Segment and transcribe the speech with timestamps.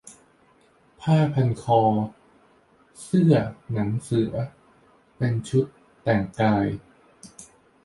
[0.99, 1.81] ผ้าพันคอ
[3.03, 3.33] เสื้อ
[3.71, 4.33] หนังเสือ
[5.17, 5.65] เป็นชุด
[6.03, 6.65] แต่งกาย